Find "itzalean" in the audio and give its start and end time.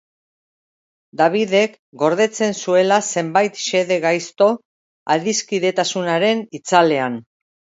6.61-7.21